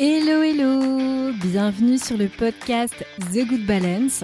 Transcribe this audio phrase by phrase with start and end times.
[0.00, 2.94] Hello hello Bienvenue sur le podcast
[3.32, 4.22] The Good Balance.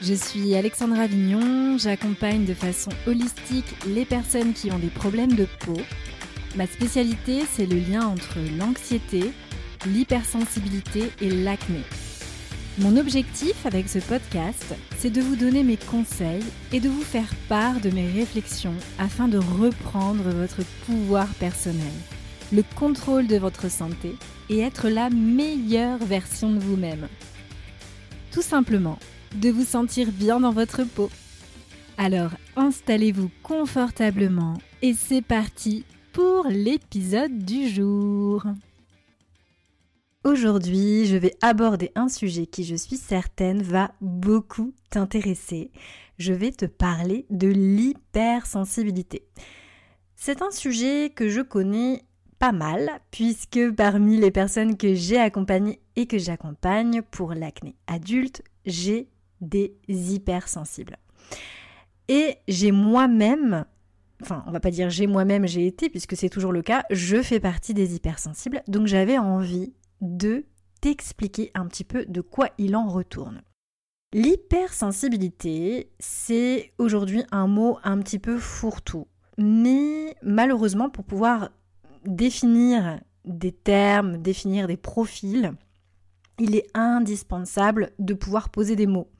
[0.00, 5.48] Je suis Alexandra Vignon, j'accompagne de façon holistique les personnes qui ont des problèmes de
[5.58, 5.76] peau.
[6.54, 9.32] Ma spécialité, c'est le lien entre l'anxiété,
[9.86, 11.80] l'hypersensibilité et l'acné.
[12.78, 17.34] Mon objectif avec ce podcast, c'est de vous donner mes conseils et de vous faire
[17.48, 21.92] part de mes réflexions afin de reprendre votre pouvoir personnel,
[22.52, 24.14] le contrôle de votre santé
[24.48, 27.08] et être la meilleure version de vous-même.
[28.30, 28.98] Tout simplement,
[29.34, 31.10] de vous sentir bien dans votre peau.
[31.96, 38.44] Alors installez-vous confortablement et c'est parti pour l'épisode du jour.
[40.24, 45.70] Aujourd'hui, je vais aborder un sujet qui, je suis certaine, va beaucoup t'intéresser.
[46.18, 49.24] Je vais te parler de l'hypersensibilité.
[50.16, 52.02] C'est un sujet que je connais
[52.38, 58.42] pas mal, puisque parmi les personnes que j'ai accompagnées et que j'accompagne pour l'acné adulte,
[58.64, 59.08] j'ai
[59.40, 60.96] des hypersensibles.
[62.08, 63.64] Et j'ai moi-même,
[64.22, 67.22] enfin on va pas dire j'ai moi-même j'ai été, puisque c'est toujours le cas, je
[67.22, 70.44] fais partie des hypersensibles, donc j'avais envie de
[70.80, 73.42] t'expliquer un petit peu de quoi il en retourne.
[74.14, 79.06] L'hypersensibilité, c'est aujourd'hui un mot un petit peu fourre-tout.
[79.36, 81.50] Mais malheureusement, pour pouvoir
[82.04, 85.52] définir des termes, définir des profils,
[86.38, 89.10] il est indispensable de pouvoir poser des mots.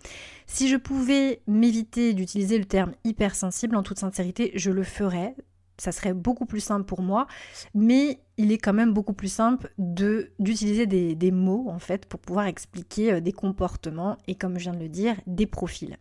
[0.47, 5.35] Si je pouvais m'éviter d'utiliser le terme hypersensible, en toute sincérité, je le ferais
[5.79, 7.27] ça serait beaucoup plus simple pour moi,
[7.75, 12.07] mais il est quand même beaucoup plus simple de d'utiliser des, des, mots en fait
[12.07, 15.97] pour pouvoir expliquer euh, des comportements et comme je viens de le dire, des profils.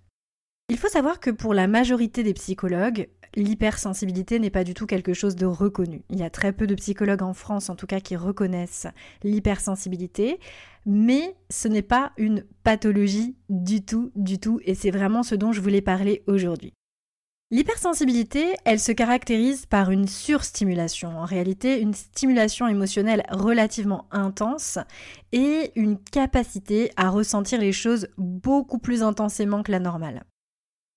[0.69, 5.13] Il faut savoir que pour la majorité des psychologues, l'hypersensibilité n'est pas du tout quelque
[5.13, 6.03] chose de reconnu.
[6.09, 8.87] Il y a très peu de psychologues en France en tout cas qui reconnaissent
[9.23, 10.41] l'hypersensibilité,
[10.85, 15.53] mais ce n'est pas une pathologie du tout, du tout, et c'est vraiment ce dont
[15.53, 16.73] je voulais parler aujourd'hui.
[17.49, 24.79] L'hypersensibilité, elle se caractérise par une surstimulation, en réalité une stimulation émotionnelle relativement intense
[25.31, 30.25] et une capacité à ressentir les choses beaucoup plus intensément que la normale.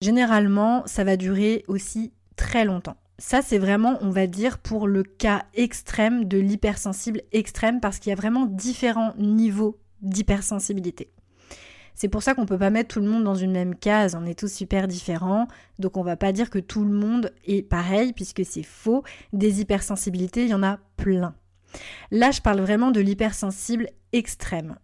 [0.03, 2.97] Généralement, ça va durer aussi très longtemps.
[3.19, 8.09] Ça, c'est vraiment, on va dire, pour le cas extrême de l'hypersensible extrême, parce qu'il
[8.09, 11.11] y a vraiment différents niveaux d'hypersensibilité.
[11.95, 14.25] C'est pour ça qu'on peut pas mettre tout le monde dans une même case, on
[14.25, 18.15] est tous super différents, donc on va pas dire que tout le monde est pareil,
[18.15, 19.05] puisque c'est faux.
[19.35, 21.35] Des hypersensibilités, il y en a plein.
[22.11, 24.77] Là, je parle vraiment de l'hypersensible extrême.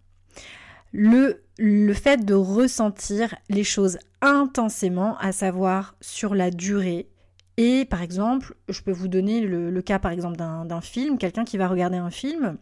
[0.93, 7.09] Le, le fait de ressentir les choses intensément, à savoir sur la durée,
[7.57, 11.45] et par exemple, je peux vous donner le, le cas par exemple d'un film, quelqu'un
[11.45, 12.59] qui va regarder un film,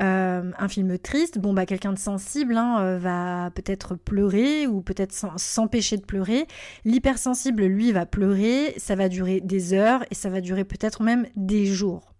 [0.00, 4.82] euh, un film triste, bon bah quelqu'un de sensible hein, euh, va peut-être pleurer ou
[4.82, 6.46] peut-être s'empêcher de pleurer.
[6.84, 11.26] L'hypersensible, lui, va pleurer, ça va durer des heures et ça va durer peut-être même
[11.36, 12.15] des jours.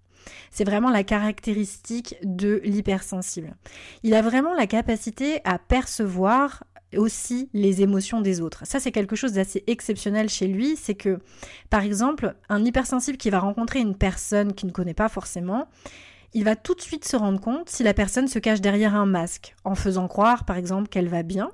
[0.50, 3.54] C'est vraiment la caractéristique de l'hypersensible.
[4.02, 6.64] Il a vraiment la capacité à percevoir
[6.96, 8.62] aussi les émotions des autres.
[8.64, 10.76] Ça, c'est quelque chose d'assez exceptionnel chez lui.
[10.76, 11.18] C'est que,
[11.70, 15.68] par exemple, un hypersensible qui va rencontrer une personne qu'il ne connaît pas forcément,
[16.34, 19.06] il va tout de suite se rendre compte si la personne se cache derrière un
[19.06, 21.50] masque, en faisant croire par exemple qu'elle va bien.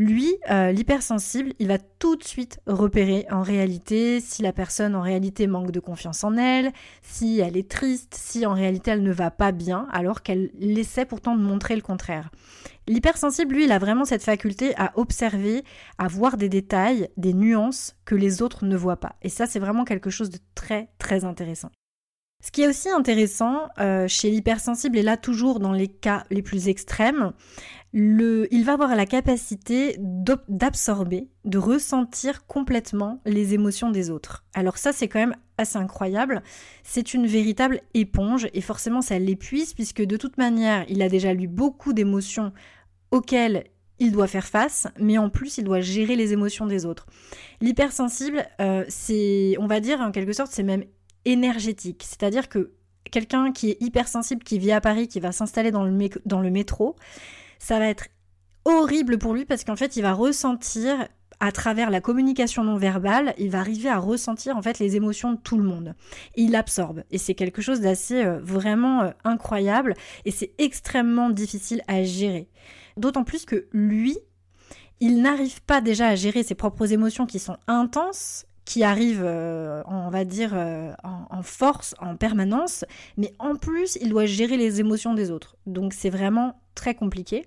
[0.00, 5.02] Lui, euh, l'hypersensible, il va tout de suite repérer en réalité si la personne en
[5.02, 6.72] réalité manque de confiance en elle,
[7.02, 11.04] si elle est triste, si en réalité elle ne va pas bien, alors qu'elle essaie
[11.04, 12.30] pourtant de montrer le contraire.
[12.88, 15.64] L'hypersensible, lui, il a vraiment cette faculté à observer,
[15.98, 19.16] à voir des détails, des nuances que les autres ne voient pas.
[19.20, 21.70] Et ça, c'est vraiment quelque chose de très, très intéressant.
[22.42, 26.40] Ce qui est aussi intéressant euh, chez l'hypersensible, et là toujours dans les cas les
[26.40, 27.32] plus extrêmes,
[27.92, 34.44] il va avoir la capacité d'absorber, de ressentir complètement les émotions des autres.
[34.54, 36.42] Alors ça c'est quand même assez incroyable,
[36.84, 41.34] c'est une véritable éponge et forcément ça l'épuise puisque de toute manière il a déjà
[41.34, 42.52] lu beaucoup d'émotions
[43.10, 43.64] auxquelles
[43.98, 47.06] il doit faire face, mais en plus il doit gérer les émotions des autres.
[47.60, 50.84] L'hypersensible, euh, c'est, on va dire en quelque sorte, c'est même
[51.26, 52.02] énergétique.
[52.04, 52.72] C'est-à-dire que
[53.10, 56.50] quelqu'un qui est hypersensible, qui vit à Paris, qui va s'installer dans le, dans le
[56.50, 56.96] métro,
[57.60, 58.08] ça va être
[58.64, 61.06] horrible pour lui parce qu'en fait, il va ressentir
[61.38, 65.32] à travers la communication non verbale, il va arriver à ressentir en fait les émotions
[65.32, 65.94] de tout le monde.
[66.36, 69.94] il absorbe et c'est quelque chose d'assez euh, vraiment euh, incroyable
[70.26, 72.50] et c'est extrêmement difficile à gérer.
[72.98, 74.18] D'autant plus que lui,
[75.00, 79.82] il n'arrive pas déjà à gérer ses propres émotions qui sont intenses qui arrive, euh,
[79.86, 80.54] on va dire,
[81.02, 82.84] en, force, en permanence,
[83.16, 85.56] mais en plus, il doit gérer les émotions des autres.
[85.66, 87.46] Donc c'est vraiment très compliqué.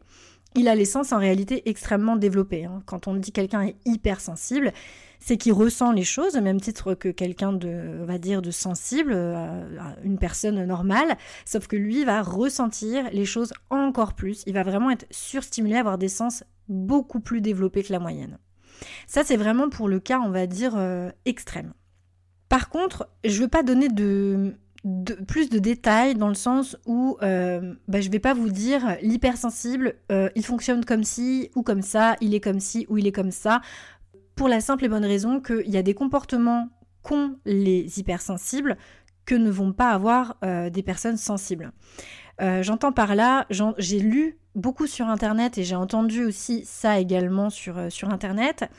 [0.55, 2.65] Il a les sens en réalité extrêmement développés.
[2.65, 2.83] Hein.
[2.85, 4.71] Quand on dit quelqu'un est hypersensible,
[5.19, 9.13] c'est qu'il ressent les choses au même titre que quelqu'un de, va dire, de sensible,
[9.15, 9.65] euh,
[10.03, 14.43] une personne normale, sauf que lui va ressentir les choses encore plus.
[14.45, 18.37] Il va vraiment être surstimulé, avoir des sens beaucoup plus développés que la moyenne.
[19.07, 21.73] Ça, c'est vraiment pour le cas, on va dire, euh, extrême.
[22.49, 24.53] Par contre, je ne veux pas donner de,
[25.27, 29.95] plus de détails dans le sens où euh, bah, je vais pas vous dire l'hypersensible,
[30.11, 33.11] euh, il fonctionne comme ci ou comme ça, il est comme ci ou il est
[33.11, 33.61] comme ça,
[34.35, 36.69] pour la simple et bonne raison qu'il y a des comportements
[37.01, 38.77] qu'ont les hypersensibles
[39.25, 40.37] que ne vont pas avoir
[40.71, 41.71] des personnes sensibles.
[42.39, 43.47] J'entends par là,
[43.77, 48.69] j'ai lu beaucoup sur Internet, et j'ai entendu aussi ça également sur, euh, sur Internet,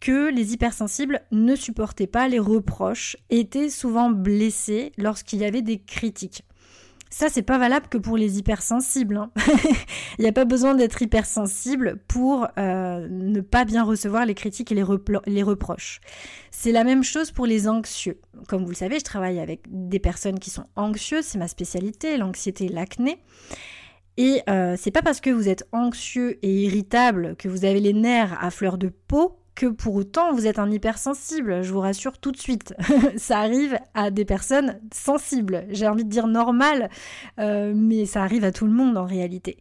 [0.00, 5.78] que les hypersensibles ne supportaient pas les reproches, étaient souvent blessés lorsqu'il y avait des
[5.78, 6.44] critiques.
[7.12, 9.18] Ça, c'est pas valable que pour les hypersensibles.
[9.18, 9.30] Hein.
[10.18, 14.72] Il n'y a pas besoin d'être hypersensible pour euh, ne pas bien recevoir les critiques
[14.72, 14.82] et les,
[15.42, 16.00] reproches.
[16.50, 18.18] C'est la même chose pour les anxieux.
[18.48, 22.16] Comme vous le savez, je travaille avec des personnes qui sont anxieuses, c'est ma spécialité,
[22.16, 23.18] l'anxiété et l'acné.
[24.16, 27.92] Et euh, c'est pas parce que vous êtes anxieux et irritable, que vous avez les
[27.92, 32.18] nerfs à fleur de peau, que pour autant vous êtes un hypersensible, je vous rassure
[32.18, 32.74] tout de suite.
[33.16, 36.90] ça arrive à des personnes sensibles, j'ai envie de dire normales,
[37.38, 39.58] euh, mais ça arrive à tout le monde en réalité.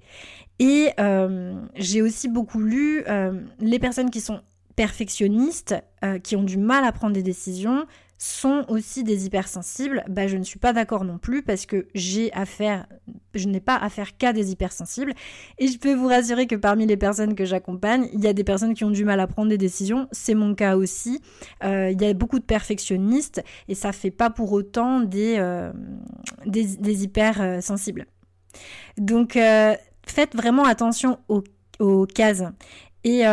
[0.59, 3.03] Et euh, j'ai aussi beaucoup lu
[3.59, 4.41] les personnes qui sont
[4.75, 5.75] perfectionnistes,
[6.23, 7.85] qui ont du mal à prendre des décisions,
[8.21, 12.31] sont aussi des hypersensibles, bah, je ne suis pas d'accord non plus parce que j'ai
[12.33, 12.85] affaire,
[13.39, 15.13] je n'ai pas affaire qu'à des hypersensibles.
[15.57, 18.43] Et je peux vous rassurer que parmi les personnes que j'accompagne, il y a des
[18.43, 20.07] personnes qui ont du mal à prendre des décisions.
[20.11, 21.21] C'est mon cas aussi.
[21.63, 25.71] Euh, il y a beaucoup de perfectionnistes et ça fait pas pour autant des, euh,
[26.45, 28.05] des, hypersensibles.
[28.97, 29.75] Donc euh,
[30.05, 31.43] faites vraiment attention aux,
[31.79, 32.43] aux cases.
[33.03, 33.23] Et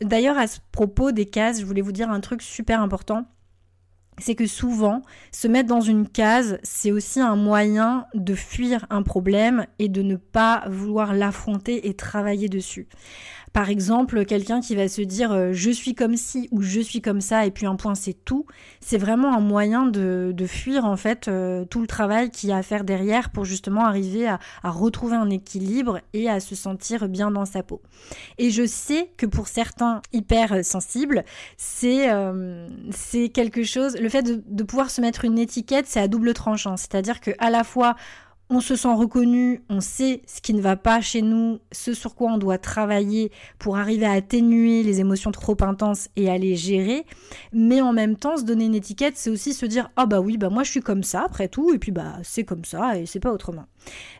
[0.00, 3.26] d'ailleurs, à ce propos des cases, je voulais vous dire un truc super important
[4.18, 5.02] c'est que souvent,
[5.32, 10.02] se mettre dans une case, c'est aussi un moyen de fuir un problème et de
[10.02, 12.88] ne pas vouloir l'affronter et travailler dessus.
[13.54, 17.00] Par exemple, quelqu'un qui va se dire euh, je suis comme ci ou je suis
[17.00, 18.46] comme ça et puis un point c'est tout,
[18.80, 22.56] c'est vraiment un moyen de, fuir en fait euh, tout le travail qu'il y a
[22.56, 27.30] à faire derrière pour justement arriver à, retrouver un équilibre et à se sentir bien
[27.30, 27.80] dans sa peau.
[28.38, 31.24] Et je sais que pour certains hyper sensibles,
[31.84, 36.34] euh, c'est quelque chose, le fait de, pouvoir se mettre une étiquette, c'est à double
[36.34, 36.76] tranchant.
[36.76, 37.96] C'est-à-dire que à la fois
[38.50, 42.14] on se sent reconnu, on sait ce qui ne va pas chez nous, ce sur
[42.14, 46.54] quoi on doit travailler pour arriver à atténuer les émotions trop intenses et à les
[46.54, 47.06] gérer.
[47.54, 50.36] Mais en même temps, se donner une étiquette, c'est aussi se dire ah bah oui,
[50.36, 53.06] bah moi je suis comme ça après tout, et puis bah c'est comme ça et
[53.06, 53.64] c'est pas autrement.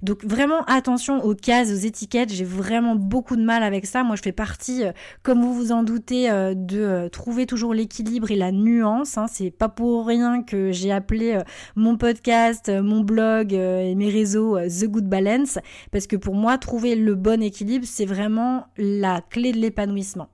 [0.02, 4.04] Donc vraiment attention aux cases, aux étiquettes, j'ai vraiment beaucoup de mal avec ça.
[4.04, 7.74] Moi je fais partie, euh, comme vous vous en doutez, euh, de euh, trouver toujours
[7.74, 9.16] l'équilibre et la nuance.
[9.16, 9.26] Hein.
[9.28, 11.38] C'est pas pour rien que j'ai appelé
[11.76, 15.58] mon podcast, mon blog et mes réseaux The Good Balance,
[15.90, 20.28] parce que pour moi trouver le bon équilibre, c'est vraiment la clé de l'épanouissement.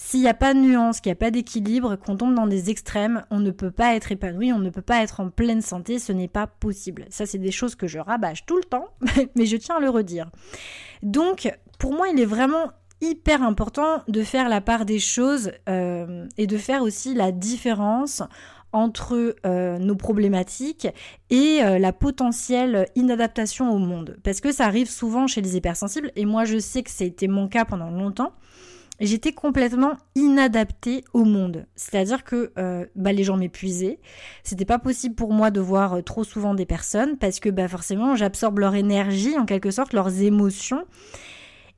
[0.00, 2.70] S'il n'y a pas de nuance, qu'il n'y a pas d'équilibre, qu'on tombe dans des
[2.70, 5.98] extrêmes, on ne peut pas être épanoui, on ne peut pas être en pleine santé,
[5.98, 7.04] ce n'est pas possible.
[7.10, 8.86] Ça, c'est des choses que je rabâche tout le temps,
[9.34, 10.30] mais je tiens à le redire.
[11.02, 12.70] Donc, pour moi, il est vraiment
[13.00, 18.22] hyper important de faire la part des choses euh, et de faire aussi la différence
[18.72, 20.86] entre euh, nos problématiques
[21.30, 24.16] et euh, la potentielle inadaptation au monde.
[24.22, 27.48] Parce que ça arrive souvent chez les hypersensibles, et moi je sais que été mon
[27.48, 28.32] cas pendant longtemps
[29.06, 31.66] j'étais complètement inadaptée au monde.
[31.76, 34.00] C'est-à-dire que euh, bah, les gens m'épuisaient.
[34.42, 37.68] C'était pas possible pour moi de voir euh, trop souvent des personnes parce que bah,
[37.68, 40.84] forcément j'absorbe leur énergie, en quelque sorte, leurs émotions.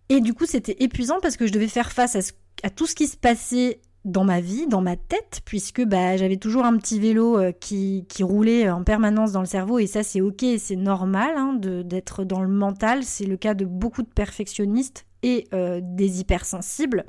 [0.08, 2.32] Et du coup, c'était épuisant parce que je devais faire face
[2.64, 6.38] à, tout ce qui se passait dans ma vie, dans ma tête, puisque bah, j'avais
[6.38, 10.02] toujours un petit vélo euh, qui, qui, roulait en permanence dans le cerveau, et ça
[10.02, 14.08] c'est ok, c'est normal hein, d'être dans le mental, c'est le cas de beaucoup de
[14.08, 17.04] perfectionnistes et euh, des hypersensibles.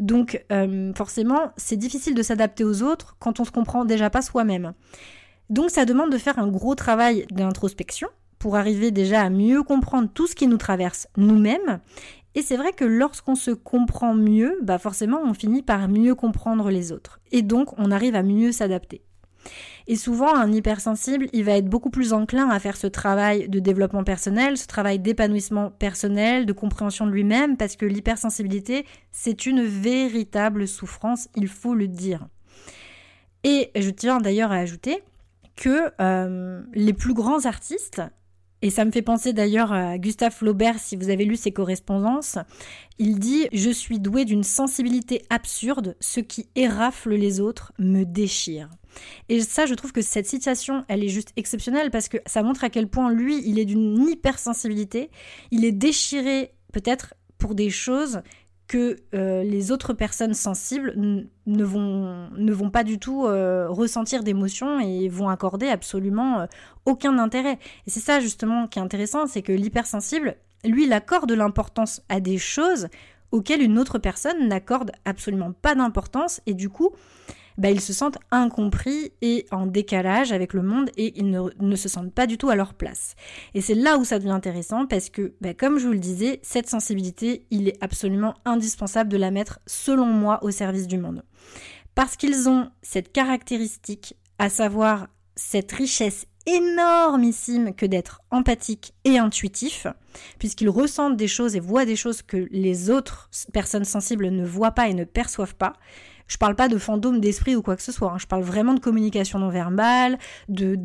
[0.00, 4.22] Donc euh, forcément, c'est difficile de s'adapter aux autres quand on se comprend déjà pas
[4.22, 4.74] soi-même.
[5.50, 10.08] Donc ça demande de faire un gros travail d'introspection pour arriver déjà à mieux comprendre
[10.12, 11.80] tout ce qui nous traverse nous-mêmes.
[12.34, 16.70] Et c'est vrai que lorsqu'on se comprend mieux, bah forcément on finit par mieux comprendre
[16.70, 17.20] les autres.
[17.32, 19.02] Et donc on arrive à mieux s'adapter.
[19.86, 23.58] Et souvent, un hypersensible, il va être beaucoup plus enclin à faire ce travail de
[23.58, 29.62] développement personnel, ce travail d'épanouissement personnel, de compréhension de lui-même, parce que l'hypersensibilité, c'est une
[29.62, 32.26] véritable souffrance, il faut le dire.
[33.44, 35.02] Et je tiens d'ailleurs à ajouter
[35.56, 38.02] que euh, les plus grands artistes,
[38.62, 42.38] et ça me fait penser d'ailleurs à Gustave Flaubert, si vous avez lu ses correspondances,
[42.98, 48.68] il dit⁇ Je suis doué d'une sensibilité absurde, ce qui érafle les autres me déchire⁇
[49.28, 52.64] et ça, je trouve que cette situation, elle est juste exceptionnelle parce que ça montre
[52.64, 55.10] à quel point lui, il est d'une hypersensibilité.
[55.50, 58.22] Il est déchiré peut-être pour des choses
[58.68, 60.94] que euh, les autres personnes sensibles
[61.46, 66.46] ne vont, ne vont pas du tout euh, ressentir d'émotion et vont accorder absolument euh,
[66.84, 67.58] aucun intérêt.
[67.86, 72.20] Et c'est ça justement qui est intéressant, c'est que l'hypersensible, lui, il accorde l'importance à
[72.20, 72.88] des choses
[73.32, 76.90] auxquelles une autre personne n'accorde absolument pas d'importance et du coup,
[77.58, 81.88] bah, ils se sentent incompris et en décalage avec le monde et ils ne, se
[81.88, 83.16] sentent pas du tout à leur place.
[83.54, 86.40] Et c'est là où ça devient intéressant parce que, bah, comme je vous le disais,
[86.42, 91.24] cette sensibilité, il est absolument indispensable de la mettre, selon moi, au service du monde.
[91.94, 99.86] Parce qu'ils ont cette caractéristique, à savoir cette richesse énormissime que d'être empathique et intuitif,
[100.38, 104.70] puisqu'ils ressentent des choses et voient des choses que les autres personnes sensibles ne voient
[104.70, 105.74] pas et ne perçoivent pas.
[106.28, 108.12] Je parle pas de fantômes d'esprit ou quoi que ce soit.
[108.12, 108.18] Hein.
[108.18, 110.18] Je parle vraiment de communication non verbale,
[110.48, 110.76] de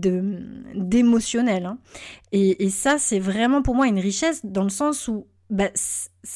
[0.73, 1.65] d'émotionnel.
[1.65, 1.77] Hein.
[2.31, 5.69] Et, ça, c'est vraiment pour moi une richesse dans le sens où bah,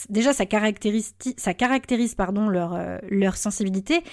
[0.10, 4.04] déjà ça caractérise, ça caractérise pardon leur euh, leur sensibilité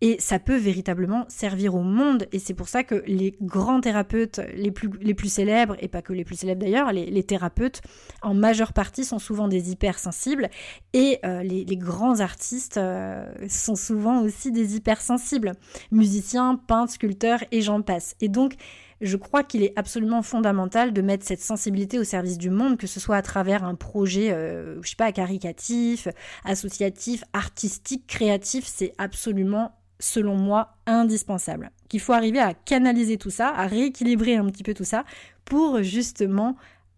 [0.00, 2.26] et ça peut véritablement servir au monde.
[2.32, 6.02] Et c'est pour ça que les grands thérapeutes les plus, les plus célèbres, et pas
[6.02, 7.82] que les plus célèbres d'ailleurs, les, thérapeutes
[8.22, 10.50] en majeure partie sont souvent des hypersensibles.
[10.92, 15.52] Et euh, les, grands artistes euh, sont souvent aussi des hypersensibles.
[15.90, 18.14] Musiciens, peintres, sculpteurs et j'en passe.
[18.20, 18.54] Et donc,
[19.00, 22.86] je crois qu'il est absolument fondamental de mettre cette sensibilité au service du monde, que
[22.86, 26.08] ce soit à travers un projet, euh, je sais pas, caricatif,
[26.44, 31.70] associatif, artistique, créatif, c'est absolument selon moi, indispensable.
[31.88, 35.04] Qu'il faut arriver à canaliser tout ça, à rééquilibrer un petit peu tout ça,
[35.44, 36.56] pour justement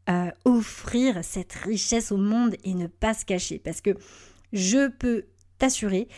[0.09, 3.59] euh, offrir cette richesse au monde et ne pas se cacher.
[3.59, 3.90] Parce que
[4.52, 5.25] je peux
[5.59, 6.09] t'assurer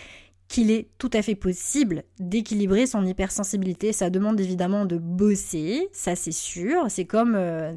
[0.48, 3.92] qu'il est tout à fait possible d'équilibrer son hypersensibilité.
[3.92, 6.84] Ça demande évidemment de bosser, ça c'est sûr.
[6.88, 7.74] C'est comme, euh,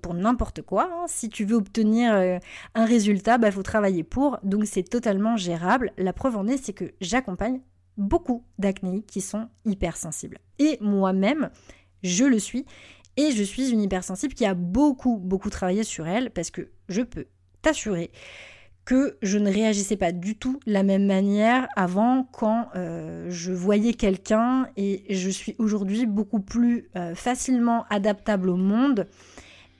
[0.00, 0.88] pour n'importe quoi.
[0.92, 1.04] Hein.
[1.08, 2.38] Si tu veux obtenir euh,
[2.76, 4.38] un résultat, il bah, faut travailler pour.
[4.44, 5.92] Donc c'est totalement gérable.
[5.98, 7.60] La preuve en est, c'est que j'accompagne
[7.96, 10.38] beaucoup d'acné qui sont hypersensibles.
[10.58, 11.50] Et moi-même,
[12.02, 12.66] je le suis.
[13.16, 17.02] Et je suis une hypersensible qui a beaucoup, beaucoup travaillé sur elle parce que je
[17.02, 17.26] peux
[17.62, 18.10] t'assurer
[18.84, 23.94] que je ne réagissais pas du tout la même manière avant quand euh, je voyais
[23.94, 29.08] quelqu'un et je suis aujourd'hui beaucoup plus euh, facilement adaptable au monde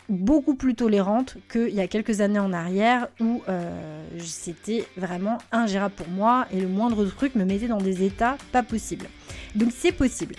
[0.08, 5.94] beaucoup plus tolérante qu'il y a quelques années en arrière où euh, c'était vraiment ingérable
[5.94, 9.06] pour moi et le moindre truc me mettait dans des états pas possibles.
[9.54, 10.34] Donc c'est possible.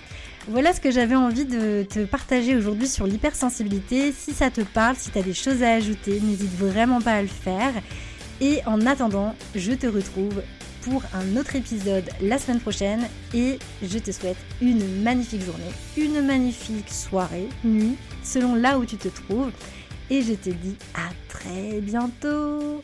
[0.47, 4.13] Voilà ce que j'avais envie de te partager aujourd'hui sur l'hypersensibilité.
[4.13, 7.21] Si ça te parle, si tu as des choses à ajouter, n'hésite vraiment pas à
[7.21, 7.73] le faire.
[8.39, 10.41] Et en attendant, je te retrouve
[11.13, 16.89] un autre épisode la semaine prochaine et je te souhaite une magnifique journée, une magnifique
[16.89, 19.51] soirée, nuit, selon là où tu te trouves.
[20.09, 22.81] Et je te dis à très bientôt